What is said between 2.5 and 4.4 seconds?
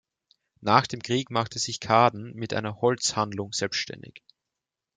einer Holzhandlung selbständig.